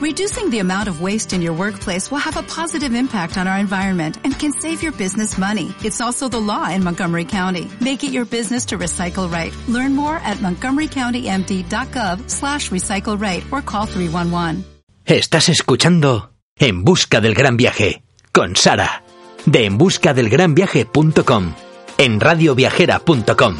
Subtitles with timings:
[0.00, 3.58] Reducing the amount of waste in your workplace will have a positive impact on our
[3.58, 5.74] environment and can save your business money.
[5.84, 7.68] It's also the law in Montgomery County.
[7.82, 9.52] Make it your business to recycle right.
[9.68, 14.64] Learn more at montgomerycountymd.gov slash recycle right or call 311.
[15.04, 19.04] Estás escuchando En Busca del Gran Viaje con Sara
[19.44, 21.54] de enbuscadelgranviaje.com
[21.98, 23.56] en radioviajera.com.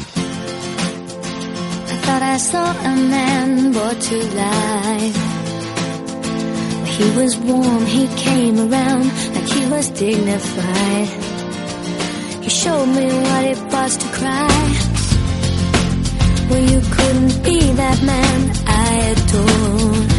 [1.87, 5.30] I thought I saw a man brought to life.
[7.01, 11.07] He was warm, he came around like he was dignified.
[12.43, 14.61] He showed me what it was to cry.
[16.47, 20.11] Well, you couldn't be that man I adored.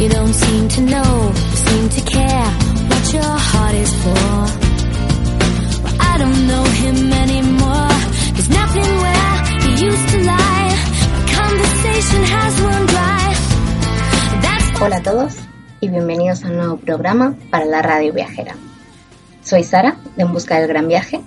[0.00, 1.32] You don't seem to know,
[1.66, 2.50] seem to care
[2.90, 4.28] what your heart is for.
[5.82, 7.94] Well, I don't know him anymore.
[8.34, 10.70] There's nothing where he used to lie.
[11.14, 13.45] My conversation has run dry.
[14.78, 15.36] Hola a todos
[15.80, 18.56] y bienvenidos a un nuevo programa para la radio viajera.
[19.42, 21.22] Soy Sara de En Busca del Gran Viaje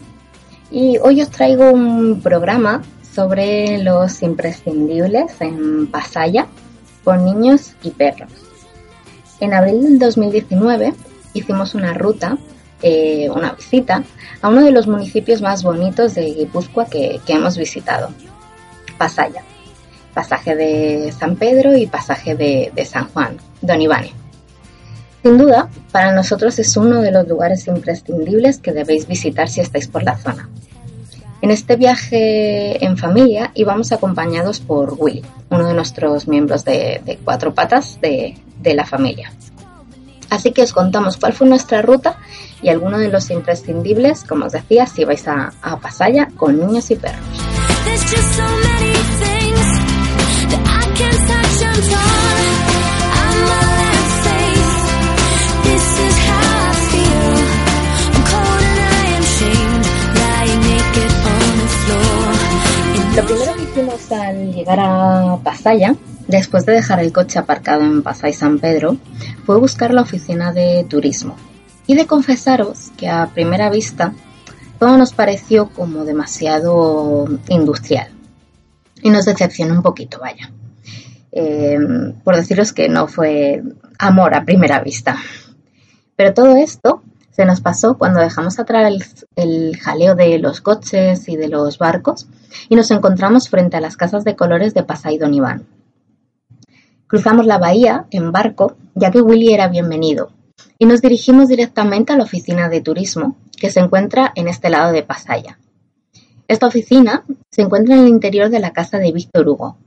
[0.70, 6.46] y hoy os traigo un programa sobre los imprescindibles en Pasaya
[7.04, 8.32] con niños y perros.
[9.40, 10.94] En abril del 2019
[11.34, 12.38] hicimos una ruta,
[12.84, 14.04] eh, una visita
[14.44, 18.10] a uno de los municipios más bonitos de Guipúzcoa que, que hemos visitado,
[19.00, 19.44] Pasaya
[20.20, 24.12] pasaje de San Pedro y pasaje de, San Juan, Don Ivane.
[25.24, 29.88] Sin duda, para nosotros es uno de los lugares imprescindibles que debéis visitar si estáis
[29.88, 30.50] por la zona.
[31.42, 37.54] En este viaje en familia íbamos acompañados por Willy, uno de nuestros miembros de, cuatro
[37.54, 39.32] patas de, de la familia.
[40.30, 42.18] Así que os contamos cuál fue nuestra ruta
[42.62, 46.92] y algunos de los imprescindibles, como os decía, si vais a, a Pasaya con niños
[46.92, 47.40] y perros.
[64.12, 65.96] Al llegar a Pasaya,
[66.28, 68.98] después de dejar el coche aparcado en Pasay San Pedro,
[69.46, 71.36] fue buscar la oficina de turismo.
[71.88, 74.14] Y de confesaros que a primera vista
[74.80, 78.10] todo nos pareció como demasiado industrial.
[79.02, 80.52] Y nos decepcionó un poquito, vaya.
[81.32, 81.78] Eh,
[82.24, 83.62] por deciros que no fue
[83.98, 85.18] amor a primera vista.
[86.16, 87.02] Pero todo esto
[87.40, 89.02] se nos pasó cuando dejamos atrás el,
[89.38, 92.28] el jaleo de los coches y de los barcos
[92.68, 95.66] y nos encontramos frente a las casas de colores de Pasay Don Iván.
[97.08, 100.34] Cruzamos la bahía en barco, ya que Willy era bienvenido,
[100.78, 104.92] y nos dirigimos directamente a la oficina de turismo, que se encuentra en este lado
[104.92, 105.58] de Pasaya.
[106.50, 109.78] Esta oficina se encuentra en el interior de la casa de Víctor Hugo,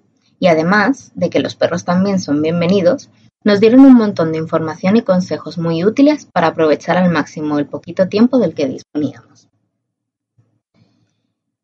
[0.41, 3.11] y además de que los perros también son bienvenidos,
[3.45, 7.67] nos dieron un montón de información y consejos muy útiles para aprovechar al máximo el
[7.67, 9.49] poquito tiempo del que disponíamos.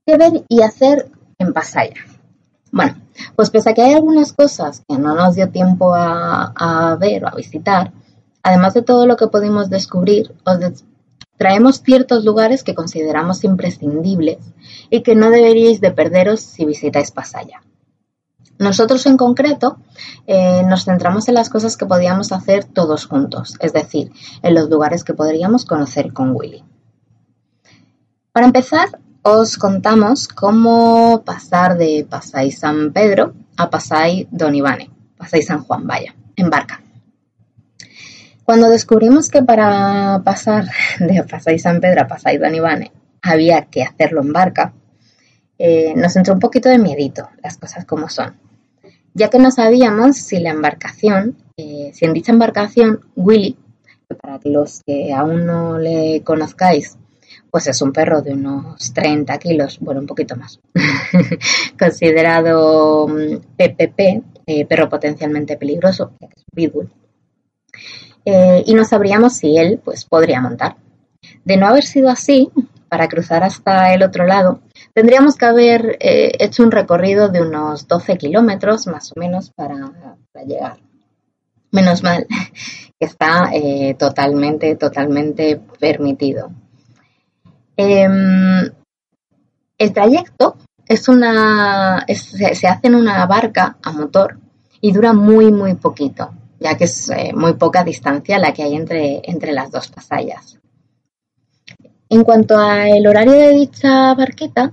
[0.07, 1.95] ¿Qué ver y hacer en Pasaya?
[2.73, 2.97] Bueno,
[3.37, 7.29] pues pese a que hay algunas cosas que no nos dio tiempo a, ver o
[7.29, 7.93] a visitar,
[8.43, 10.85] además de todo lo que pudimos descubrir, os
[11.37, 14.39] traemos ciertos lugares que consideramos imprescindibles
[14.91, 17.63] y que no deberíais de perderos si visitáis Pasaya.
[18.59, 19.79] Nosotros en concreto
[20.27, 24.11] eh, nos centramos en las cosas que podíamos hacer todos juntos, es decir,
[24.43, 26.65] en los lugares que podríamos conocer con Willy.
[28.33, 35.43] Para empezar, os contamos cómo pasar de Pasay San Pedro a Pasay Don Ivane, Pasay
[35.43, 36.83] San Juan, vaya, en barca.
[38.45, 40.67] Cuando descubrimos que para pasar
[40.99, 42.91] de Pasay San Pedro a Pasay Don Ivane
[43.23, 44.73] había que hacerlo en barca,
[45.59, 48.37] eh, nos entró un poquito de miedito, las cosas como son,
[49.15, 53.57] ya que no sabíamos si la embarcación, eh, si en dicha embarcación Willy,
[54.21, 56.97] para los que aún no le conozcáis,
[57.51, 60.61] pues es un perro de unos 30 kilos, bueno, un poquito más,
[61.79, 64.01] considerado mm, PPP,
[64.47, 66.91] eh, perro potencialmente peligroso, que es pitbull,
[68.25, 70.77] eh, y no sabríamos si él pues podría montar.
[71.45, 72.51] De no haber sido así,
[72.89, 74.61] para cruzar hasta el otro lado,
[74.99, 79.77] tendríamos que haber eh, hecho un recorrido de unos 12 kilómetros más o menos para,
[80.45, 80.79] llegar.
[81.71, 82.27] Menos mal
[82.99, 86.51] que está eh, totalmente, totalmente permitido.
[87.77, 88.69] Em,
[89.79, 94.37] el trayecto es una, se hace en una barca a motor
[94.81, 98.75] y dura muy, muy poquito, ya que es eh, muy poca distancia la que hay
[98.75, 100.59] entre, entre las dos pasallas.
[102.09, 104.73] En cuanto al horario de dicha barqueta,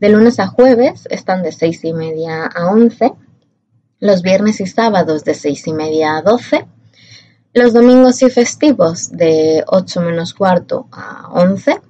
[0.00, 3.12] de lunes a jueves están de seis y media a 11,
[3.98, 6.66] los viernes y sábados de seis y media a 12
[7.54, 11.80] Los domingos y festivos de 8 menos cuarto a 11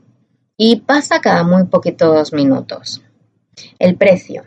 [0.56, 3.02] y pasa cada muy poquitos minutos.
[3.78, 4.44] El precio.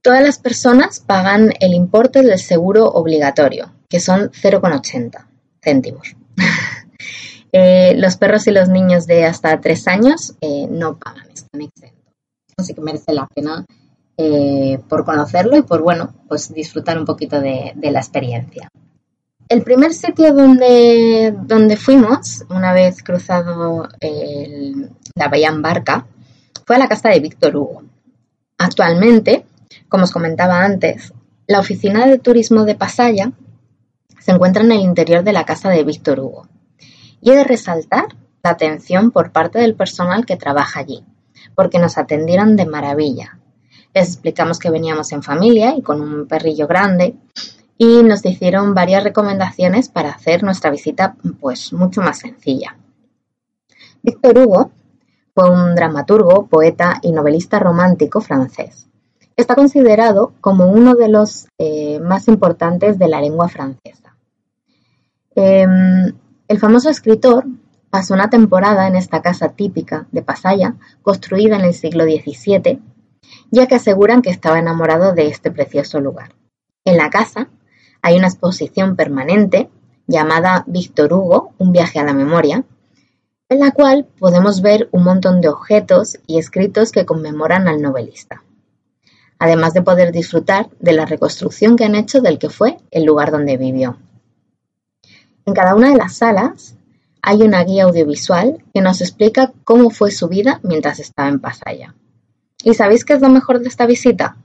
[0.00, 5.26] Todas las personas pagan el importe del seguro obligatorio, que son 0,80
[5.62, 6.16] céntimos.
[7.56, 12.03] Eh, los perros y los niños de hasta 3 años eh, no pagan, están exentos.
[12.56, 13.64] Así que merece la pena
[14.16, 18.68] eh, por conocerlo y por, bueno, pues disfrutar un poquito de, la experiencia.
[19.48, 23.88] El primer sitio donde, donde fuimos, una vez cruzado
[25.14, 26.06] la bahía en barca,
[26.66, 27.82] fue a la casa de Víctor Hugo.
[28.56, 29.44] Actualmente,
[29.88, 31.12] como os comentaba antes,
[31.46, 33.32] la oficina de turismo de Pasaya
[34.18, 36.48] se encuentra en el interior de la casa de Víctor Hugo.
[37.20, 38.06] Y he de resaltar
[38.42, 41.04] la atención por parte del personal que trabaja allí,
[41.54, 43.38] porque nos atendieron de maravilla,
[43.94, 47.14] les explicamos que veníamos en familia y con un perrillo grande
[47.78, 52.76] y nos hicieron varias recomendaciones para hacer nuestra visita pues mucho más sencilla.
[54.02, 54.70] Víctor Hugo
[55.34, 58.88] fue un dramaturgo, poeta y novelista romántico francés.
[59.36, 64.16] Está considerado como uno de los eh, más importantes de la lengua francesa.
[65.34, 66.12] Em,
[66.46, 67.44] el famoso escritor
[67.94, 72.82] pasó una temporada en esta casa típica de Pasaya, construida en el siglo XVII
[73.52, 76.34] ya que aseguran que estaba enamorado de este precioso lugar.
[76.84, 77.50] En la casa
[78.02, 79.70] hay una exposición permanente
[80.08, 82.64] llamada Víctor Hugo, un viaje a la memoria,
[83.48, 88.42] en la cual podemos ver un montón de objetos y escritos que conmemoran al novelista,
[89.38, 93.30] además de poder disfrutar de la reconstrucción que han hecho del que fue el lugar
[93.30, 93.98] donde vivió.
[95.46, 96.74] En cada una de las salas
[97.26, 101.94] hay una guía audiovisual que nos explica cómo fue su vida mientras estaba en Pasaya.
[102.62, 104.36] ¿Y sabéis qué es lo mejor de esta visita?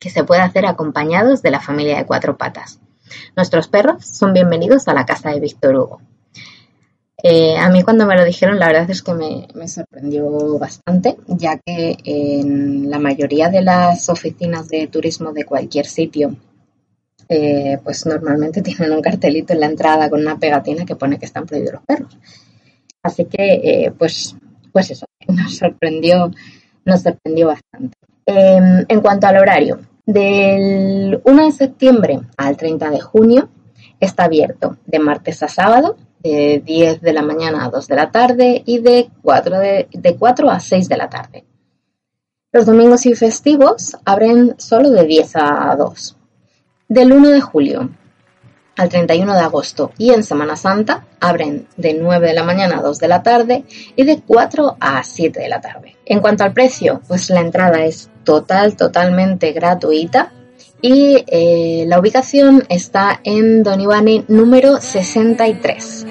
[0.00, 2.80] Que se puede hacer acompañados de la familia de cuatro patas.
[3.36, 6.00] Nuestros perros son bienvenidos a la casa de Víctor Hugo.
[7.22, 11.58] Eh, a mí cuando me lo dijeron la verdad es que me, sorprendió bastante, ya
[11.58, 16.34] que en la mayoría de las oficinas de turismo de cualquier sitio,
[17.28, 21.26] eh, pues normalmente tienen un cartelito en la entrada con una pegatina que pone que
[21.26, 22.18] están prohibidos los perros.
[23.02, 24.36] Así que, eh, pues,
[24.72, 26.30] pues eso, nos sorprendió
[26.84, 27.96] nos sorprendió bastante.
[28.26, 33.48] Em, en cuanto al horario, del 1 de septiembre al 30 de junio
[34.00, 38.10] está abierto de martes a sábado, de 10 de la mañana a 2 de la
[38.10, 41.44] tarde y de 4, de, de 4 a 6 de la tarde.
[42.52, 46.16] Los domingos y festivos abren solo de 10 a 2.
[46.88, 47.90] Del 1 de julio
[48.76, 52.82] al 31 de agosto y en Semana Santa abren de 9 de la mañana a
[52.82, 53.64] 2 de la tarde
[53.96, 55.96] y de 4 a 7 de la tarde.
[56.04, 60.32] En cuanto al precio, pues la entrada es total, totalmente gratuita
[60.82, 66.06] y eh, la ubicación está en Don Ivani número 63.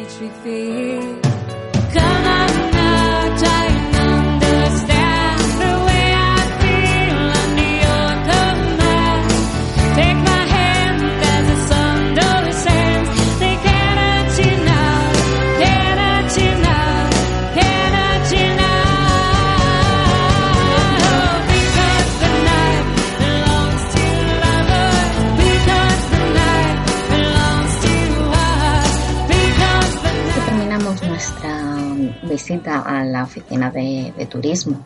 [32.94, 34.84] A la oficina de, turismo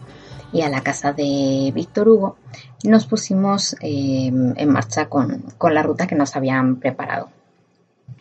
[0.51, 2.37] y a la casa de Víctor Hugo,
[2.83, 7.29] nos pusimos eh, en marcha con, la ruta que nos habían preparado.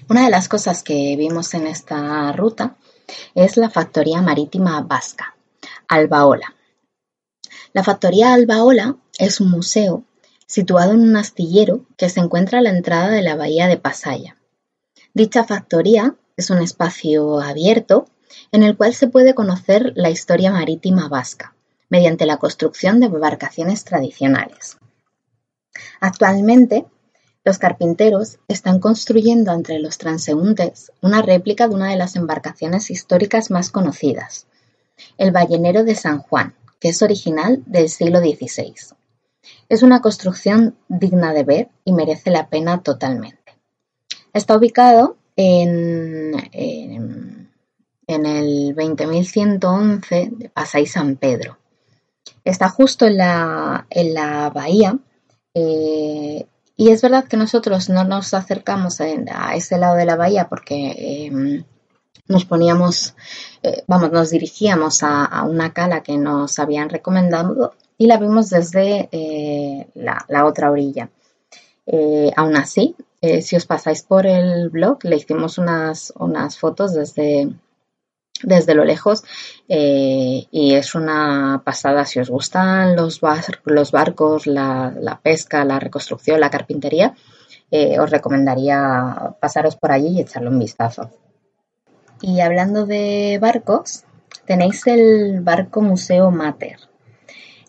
[0.09, 2.76] Una de las cosas que vimos en esta ruta
[3.35, 5.37] es la factoría marítima vasca,
[5.88, 6.55] Albaola.
[7.73, 10.05] La factoría Albaola es un museo
[10.47, 14.37] situado en un astillero que se encuentra a la entrada de la bahía de Pasaya.
[15.14, 18.09] Dicha factoría es un espacio abierto
[18.52, 21.54] en el cual se puede conocer la historia marítima vasca,
[21.88, 24.76] mediante la construcción de embarcaciones tradicionales.
[26.00, 26.87] Actualmente,
[27.45, 33.50] los carpinteros están construyendo entre los transeúntes una réplica de una de las embarcaciones históricas
[33.50, 34.47] más conocidas,
[35.16, 38.75] el ballenero de San Juan, que es original del siglo XVI.
[39.68, 43.56] Es una construcción digna de ver y merece la pena totalmente.
[44.33, 47.25] Está ubicado en, en
[48.06, 51.58] en el 20.111 de Pasay San Pedro.
[52.44, 54.98] Está justo en la, en la bahía
[55.54, 56.46] eh,
[56.76, 61.26] y es verdad que nosotros no nos acercamos a, ese lado de la bahía porque
[61.26, 61.64] em,
[62.28, 63.14] nos poníamos,
[63.62, 69.08] eh, vamos, nos dirigíamos a, una cala que nos habían recomendado y la vimos desde
[69.10, 71.10] eh, la, la, otra orilla.
[72.36, 77.48] aún así, eh, si os pasáis por el blog, le hicimos unas, unas fotos desde,
[78.43, 79.25] desde lo lejos
[79.69, 86.50] eh, y es una pasada si os gustan los, barcos, la, pesca, la reconstrucción, la
[86.50, 87.14] carpintería,
[87.71, 91.11] eh, os recomendaría pasaros por allí y echarle un vistazo.
[92.21, 94.05] Y hablando de barcos,
[94.47, 96.78] tenéis el barco Museo Mater.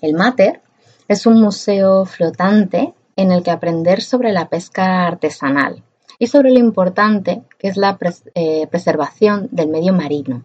[0.02, 0.62] El Mater
[1.08, 5.84] es un museo flotante en el que aprender sobre la pesca artesanal
[6.20, 7.98] y sobre lo importante que es la
[8.36, 10.44] eh, preservación del medio marino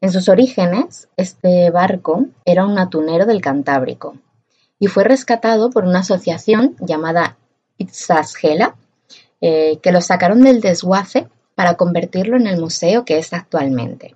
[0.00, 4.16] en sus orígenes, este barco era un atunero del Cantábrico
[4.78, 7.36] y fue rescatado por una asociación llamada
[7.76, 8.76] Itzasgela,
[9.42, 14.14] eh, que lo sacaron del desguace para convertirlo en el museo que es actualmente.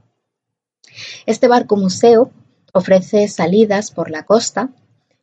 [1.27, 2.31] Este barco museo
[2.73, 4.71] ofrece salidas por la costa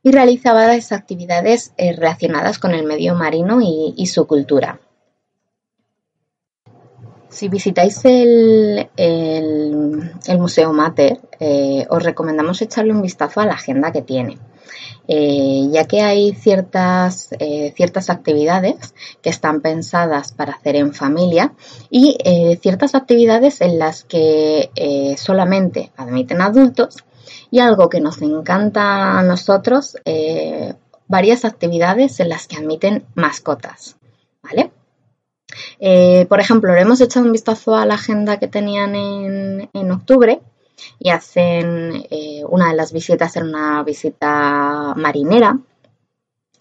[0.03, 4.79] y realiza varias actividades eh, relacionadas con el medio marino y su cultura.
[7.31, 8.89] Si visitáis el,
[10.37, 14.37] Museo Mater, eh, os recomendamos echarle un vistazo a la agenda que tiene.
[15.07, 21.53] Eh, ya que hay ciertas, eh, ciertas actividades que están pensadas para hacer en familia
[21.89, 22.17] y
[22.61, 24.69] ciertas actividades en las que
[25.17, 26.97] solamente admiten adultos
[27.49, 29.97] y algo que nos encanta a nosotros,
[31.07, 33.95] varias actividades en las que admiten mascotas.
[34.43, 34.70] ¿Vale?
[35.79, 40.41] Eh, por ejemplo, le hemos echado un vistazo a la agenda que tenían en, octubre
[40.99, 45.59] y hacen eh, una de las visitas en una visita marinera.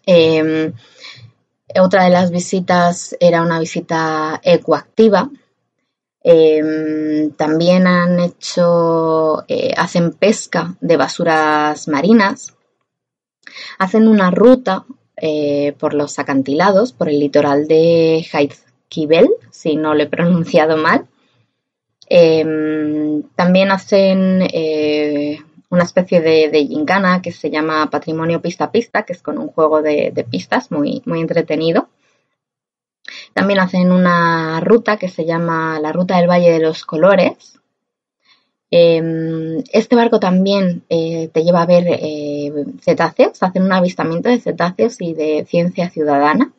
[0.06, 0.73] Em,
[1.80, 5.30] otra de las visitas era una visita ecoactiva.
[6.23, 12.54] Em, también han hecho, eh, hacen pesca de basuras marinas.
[13.78, 14.85] Hacen una ruta
[15.78, 21.06] por los acantilados, por el litoral de Haiz Kibel, si no lo he pronunciado mal.
[22.12, 25.38] Em, también hacen eh,
[25.70, 29.80] una especie de, de, que se llama Patrimonio Pista Pista, que es con un juego
[29.80, 31.88] de, pistas muy, muy entretenido.
[33.32, 37.61] También hacen una ruta que se llama la Ruta del Valle de los Colores.
[38.73, 44.40] Em, este barco también eh, te lleva a ver eh, cetáceos, hacen un avistamiento de
[44.40, 46.52] cetáceos y de ciencia ciudadana.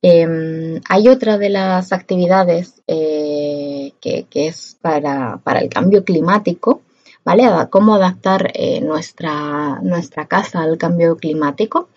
[0.00, 6.82] Em, hay otra de las actividades eh, que, es para, el cambio climático,
[7.24, 7.48] ¿vale?
[7.70, 11.88] Cómo adaptar eh, nuestra, nuestra casa al cambio climático.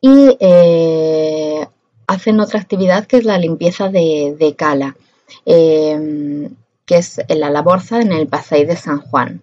[0.00, 1.66] Y eh,
[2.06, 4.96] hacen otra actividad que es la limpieza de, cala,
[5.44, 6.54] em,
[6.86, 9.42] que es la laborza en el Pasay de San Juan.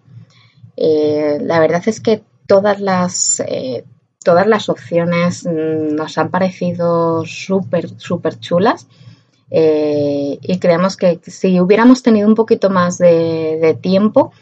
[0.76, 3.42] la verdad es que todas las,
[4.22, 8.86] todas las opciones mm, nos han parecido súper, súper chulas.
[9.50, 14.32] Eh, y creemos que si hubiéramos tenido un poquito más de, tiempo,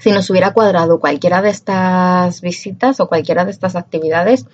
[0.00, 4.46] si nos hubiera cuadrado cualquiera de estas visitas o cualquiera de estas actividades,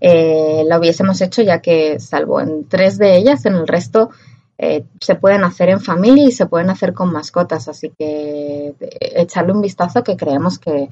[0.00, 4.10] eh, la hubiésemos hecho ya que salvo en tres de ellas, en el resto
[4.58, 7.68] eh, se pueden hacer en familia y se pueden hacer con mascotas.
[7.68, 10.88] Así que echarle un vistazo que creemos que,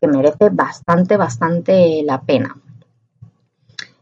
[0.00, 2.56] que merece bastante, bastante la pena.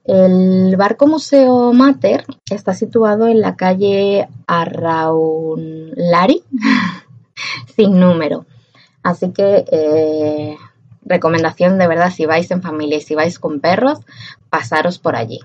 [0.04, 6.42] El Barco Museo Mater está situado en la calle Arraunlari,
[7.76, 8.46] sin número.
[9.02, 10.56] Así que eh,
[11.02, 14.00] recomendación de verdad, si vais en familia y si vais con perros,
[14.48, 15.40] pasaros por allí.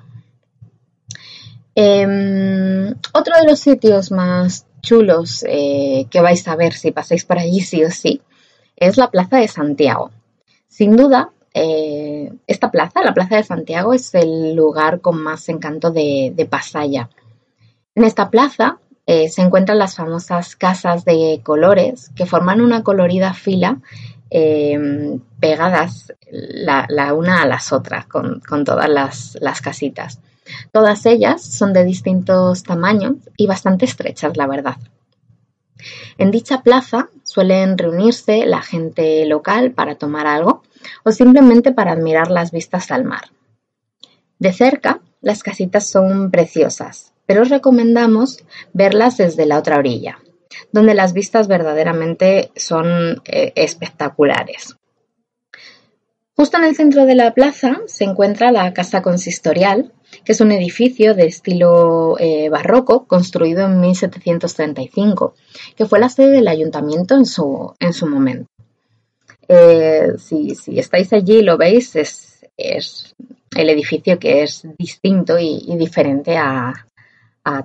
[1.75, 7.39] Em, otro de los sitios más chulos eh, que vais a ver si pasáis por
[7.39, 8.21] allí sí o sí
[8.75, 10.11] es la Plaza de Santiago.
[10.73, 15.91] Sin duda, eh, esta plaza, la Plaza de Santiago, es el lugar con más encanto
[15.91, 17.11] de, Pasaya.
[17.93, 23.35] En esta plaza eh, se encuentran las famosas casas de colores que forman una colorida
[23.35, 23.81] fila
[24.31, 30.21] eh, pegadas la, una a las otras con, todas las, casitas.
[30.71, 34.77] Todas ellas son de distintos tamaños y bastante estrechas, la verdad.
[36.17, 40.63] En dicha plaza suelen reunirse la gente local para tomar algo
[41.03, 43.31] o simplemente para admirar las vistas al mar.
[44.39, 50.19] De cerca, las casitas son preciosas, pero os recomendamos verlas desde la otra orilla,
[50.71, 54.75] donde las vistas verdaderamente son eh, espectaculares.
[56.35, 60.51] Justo en el centro de la plaza se encuentra la Casa Consistorial, que es un
[60.51, 65.35] edificio de estilo eh, barroco construido en 1735,
[65.75, 68.47] que fue la sede del ayuntamiento en su, en su momento.
[69.47, 76.37] Eh, si, estáis allí y lo veis, es, el edificio que es distinto y, diferente
[76.37, 76.87] a,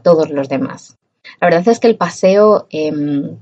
[0.02, 0.96] todos los demás.
[1.40, 3.38] La verdad es que el paseo em,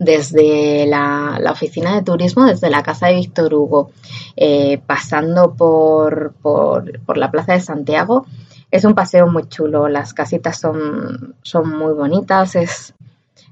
[0.00, 3.90] desde la, oficina de turismo, desde la casa de Víctor Hugo,
[4.34, 8.26] eh, pasando por, por, la plaza de Santiago,
[8.70, 9.88] es un paseo muy chulo.
[9.88, 12.94] Las casitas son, son muy bonitas, es,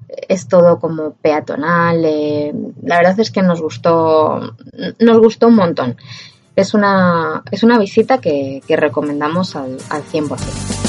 [0.08, 2.02] es todo como peatonal.
[2.06, 4.54] Eh, la verdad es que nos gustó,
[4.98, 5.96] nos gustó un montón.
[6.56, 10.87] Es una, es una visita que, que recomendamos al, al 100%.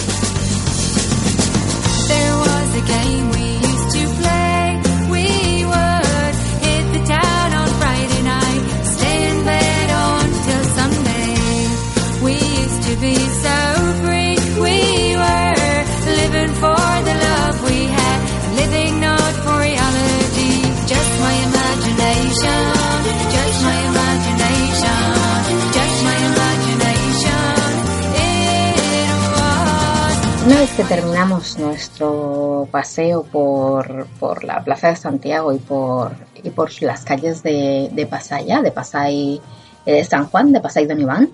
[30.84, 37.44] Terminamos nuestro paseo por, por, la Plaza de Santiago y por, y por las calles
[37.44, 39.42] de, de Pasaya, de Pasay
[39.86, 41.30] de San Juan, de Pasay Don Iván,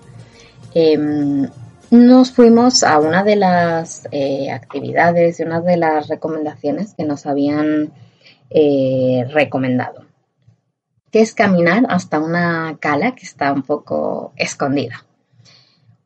[0.74, 1.50] em,
[1.92, 7.26] nos fuimos a una de las eh, actividades y una de las recomendaciones que nos
[7.26, 7.92] habían
[8.50, 10.06] eh, recomendado,
[11.12, 15.06] que es caminar hasta una cala que está un poco escondida.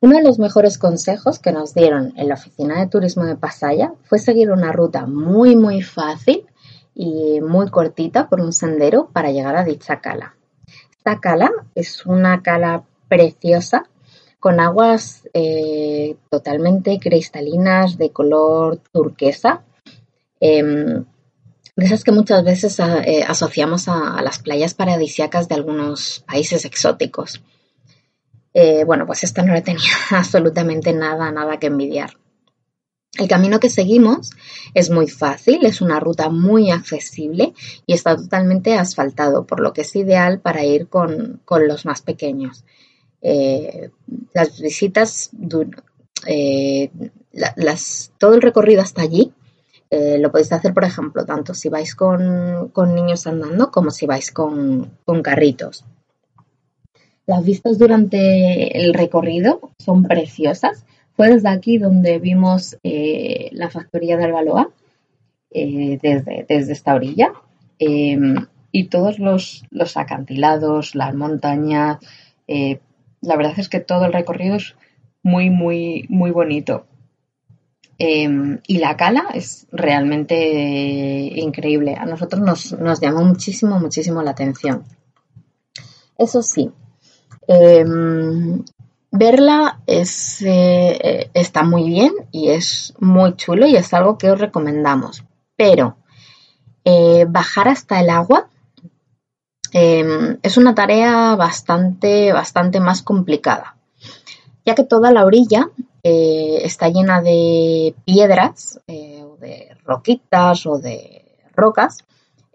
[0.02, 3.94] Uno de los mejores consejos que nos dieron en la oficina de turismo de Pasaya
[4.04, 6.46] fue seguir una ruta muy muy fácil
[6.96, 10.36] y muy cortita por un sendero para llegar a dicha cala.
[10.98, 13.90] Esta cala es una cala preciosa
[14.40, 19.64] con aguas eh, totalmente cristalinas de color turquesa,
[20.40, 21.04] em,
[21.76, 27.42] de esas que muchas veces eh, asociamos a las playas paradisíacas de algunos países exóticos.
[28.54, 32.18] Eh, bueno, pues esta no le tenía absolutamente nada, nada que envidiar.
[33.18, 34.32] El camino que seguimos
[34.74, 37.54] es muy fácil, es una ruta muy accesible
[37.86, 42.64] y está totalmente asfaltado, por lo que es ideal para ir con, los más pequeños.
[43.22, 43.90] Eh,
[44.34, 45.32] las visitas,
[46.28, 46.92] eh,
[48.20, 49.34] todo el recorrido hasta allí
[49.92, 54.92] lo podéis hacer, por ejemplo, tanto si vais con, niños andando como si vais con
[55.24, 55.84] carritos.
[57.30, 60.84] Las vistas durante el recorrido son preciosas.
[61.16, 64.72] Fue desde aquí donde vimos eh, la factoría de Albaloa,
[65.52, 67.32] eh, desde, esta orilla.
[67.78, 69.64] Em, y todos los,
[69.96, 72.00] acantilados, las montañas.
[72.48, 72.80] Eh,
[73.22, 74.74] la verdad es que todo el recorrido es
[75.22, 76.88] muy, muy, muy bonito.
[78.00, 80.36] Em, y la cala es realmente
[81.36, 81.94] increíble.
[81.94, 84.84] A nosotros nos, nos llamó muchísimo, muchísimo la atención.
[86.18, 86.72] Eso sí,
[87.52, 88.64] Em,
[89.12, 94.40] verla es, eh, está muy bien y es muy chulo y es algo que os
[94.40, 95.24] recomendamos.
[95.56, 95.98] Pero
[96.86, 98.50] eh, bajar hasta el agua
[99.74, 103.76] em, es una tarea bastante, bastante más complicada,
[104.64, 105.72] ya que toda la orilla
[106.04, 112.06] eh, está llena de piedras, o de roquitas o de rocas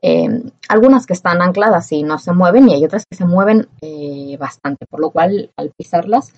[0.06, 0.28] eh,
[0.68, 4.36] algunas que están ancladas y no se mueven y hay otras que se mueven eh,
[4.38, 6.34] bastante, por lo cual al pisarlas,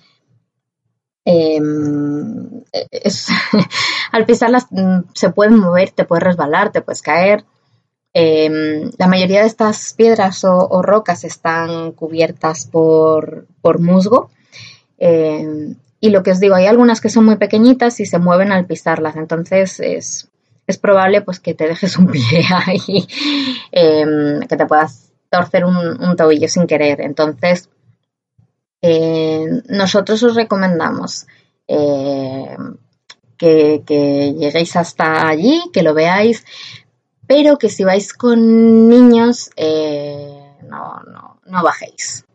[1.25, 2.63] em,
[4.13, 7.43] al pisarlas mm, se pueden mover, te puedes resbalar, te puedes caer.
[8.13, 14.31] La mayoría de estas piedras o, rocas están cubiertas por, por musgo.
[14.97, 18.65] Y lo que os digo, hay algunas que son muy pequeñitas y se mueven al
[18.65, 20.31] pisarlas, entonces es,
[20.67, 23.07] es probable pues que te dejes un pie ahí,
[23.71, 27.01] em, que te puedas torcer un, tobillo sin querer.
[27.01, 27.69] Entonces,
[28.81, 31.25] eh, nosotros os recomendamos
[31.67, 32.75] em,
[33.37, 33.83] que,
[34.37, 36.45] lleguéis hasta allí, que lo veáis,
[37.25, 42.25] pero que si vais con niños, eh, no, no, no, bajéis.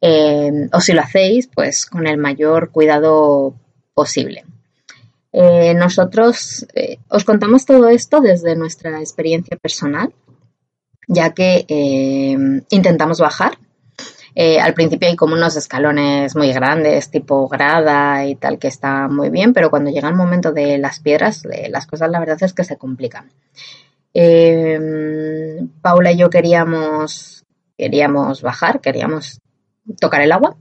[0.00, 3.54] Em, o si lo hacéis, pues con el mayor cuidado
[3.94, 4.44] posible.
[5.38, 10.14] Eh, nosotros eh, os contamos todo esto desde nuestra experiencia personal,
[11.08, 13.58] ya que eh, intentamos bajar.
[14.62, 19.28] al principio hay como unos escalones muy grandes, tipo grada y tal, que está muy
[19.28, 22.64] bien, pero cuando llega el momento de las piedras, las cosas la verdad es que
[22.64, 23.30] se complican.
[25.82, 27.44] Paula y yo queríamos,
[27.76, 29.40] queríamos bajar, queríamos
[30.00, 30.56] tocar el agua,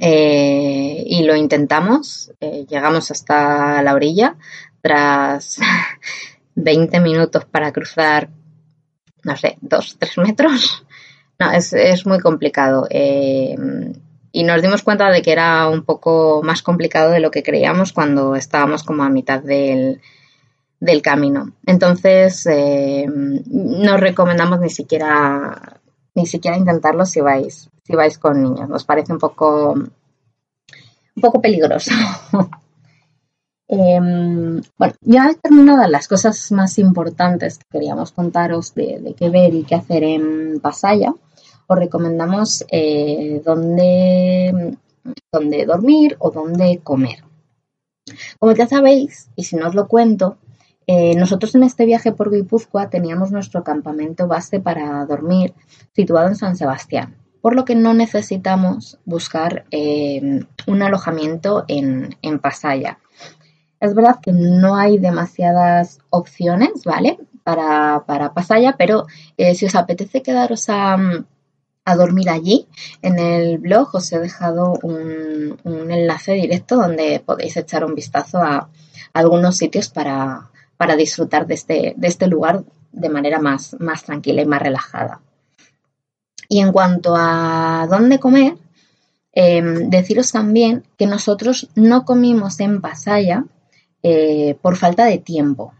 [0.00, 4.36] eh, y lo intentamos, eh, llegamos hasta la orilla
[4.80, 5.58] tras
[6.54, 8.28] 20 minutos para cruzar,
[9.24, 10.84] no sé, 2, 3 metros.
[11.38, 12.86] No, es, muy complicado.
[12.90, 13.56] Eh,
[14.30, 17.92] y nos dimos cuenta de que era un poco más complicado de lo que creíamos
[17.92, 20.00] cuando estábamos como a mitad del,
[20.80, 21.52] del camino.
[21.66, 25.80] Entonces, eh, no recomendamos ni siquiera,
[26.14, 28.68] ni siquiera intentarlo si vais, si vais con niños.
[28.68, 31.90] Nos parece un poco, un poco peligroso.
[33.74, 39.64] Em, bueno, ya terminadas las cosas más importantes que queríamos contaros de, qué ver y
[39.64, 41.14] qué hacer en Pasaya,
[41.66, 44.76] os recomendamos eh, dónde,
[45.32, 47.24] dónde dormir o dónde comer.
[48.38, 50.36] Como ya sabéis, y si no os lo cuento,
[50.86, 55.54] eh, nosotros en este viaje por Guipúzcoa teníamos nuestro campamento base para dormir
[55.94, 62.38] situado en San Sebastián, por lo que no necesitamos buscar eh, un alojamiento en, en
[62.38, 62.98] Pasaya.
[63.80, 67.18] Es verdad que no hay demasiadas opciones, ¿vale?
[67.42, 70.96] Para, para Pasaya, pero eh, si os apetece quedaros a,
[71.96, 72.68] dormir allí,
[73.02, 78.68] en el blog os he dejado un, enlace directo donde podéis echar un vistazo a,
[79.12, 80.48] algunos sitios para,
[80.96, 85.20] disfrutar de este, de este lugar de manera más, más tranquila y más relajada.
[86.52, 88.58] Y en cuanto a dónde comer,
[89.32, 93.46] em, deciros también que nosotros no comimos en Pasaya
[94.02, 95.72] eh, por falta de tiempo.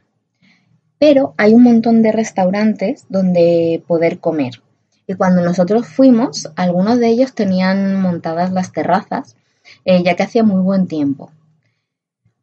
[0.99, 4.63] Pero hay un montón de restaurantes donde poder comer.
[5.07, 9.37] Y cuando nosotros fuimos, algunos de ellos tenían montadas las terrazas,
[9.85, 11.31] eh, ya que hacía muy buen tiempo.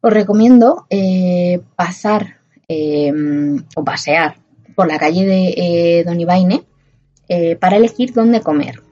[0.02, 2.36] Os recomiendo eh, pasar
[3.74, 4.36] o pasear
[4.76, 6.69] por la calle de Don Ibaine
[7.60, 8.82] para elegir dónde comer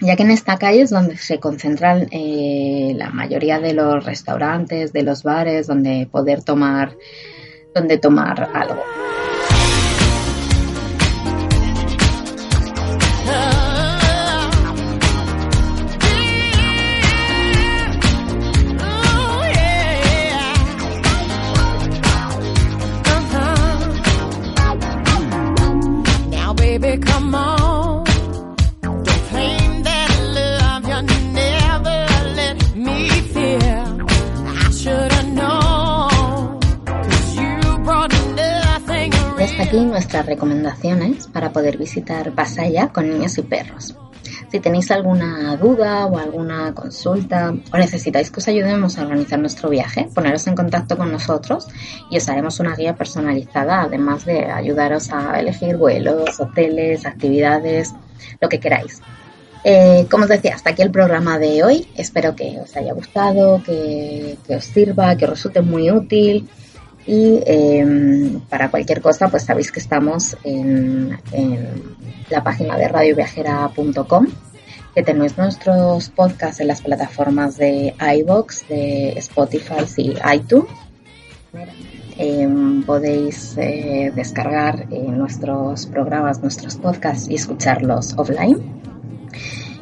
[0.00, 4.92] ya que en esta calle es donde se concentran eh, la mayoría de los restaurantes,
[4.92, 6.96] de los bares, donde poder tomar,
[7.74, 8.82] donde tomar algo.
[39.82, 43.96] Nuestras recomendaciones para poder visitar Pasaya con niños y perros.
[44.50, 49.68] Si tenéis alguna duda o alguna consulta o necesitáis que os ayudemos a organizar nuestro
[49.68, 51.66] viaje, poneros en contacto con nosotros
[52.08, 57.92] y os haremos una guía personalizada, además de ayudaros a elegir vuelos, hoteles, actividades,
[58.40, 59.02] lo que queráis.
[59.64, 61.88] Eh, como os decía, hasta aquí el programa de hoy.
[61.96, 66.48] Espero que os haya gustado, que, que os sirva, que os resulte muy útil
[67.06, 71.18] y em, para cualquier cosa, pues sabéis que estamos en,
[72.30, 74.26] la página de radioviajera.com,
[74.94, 80.70] que tenéis nuestros podcasts en las plataformas de iBox, de Spotify y iTunes.
[82.16, 88.83] Em, podéis eh, descargar eh, nuestros programas, nuestros podcasts y escucharlos offline.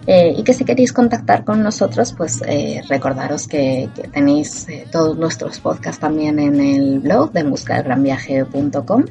[0.07, 5.17] Eh, y que si queréis contactar con nosotros, pues eh, recordaros que, tenéis eh, todos
[5.17, 9.05] nuestros podcasts también en el blog de buscadelgranviaje.com.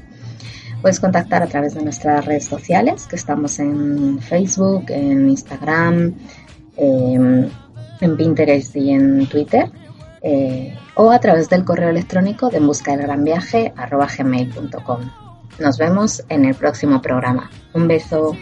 [0.81, 6.13] Podéis contactar a través de nuestras redes sociales, que estamos en Facebook, en Instagram,
[6.75, 7.47] em,
[8.01, 9.71] en Pinterest y en Twitter,
[10.95, 14.99] o a través del correo electrónico de buscadelgranviaje.com.
[15.59, 17.51] Nos vemos en el próximo programa.
[17.73, 18.35] Un beso.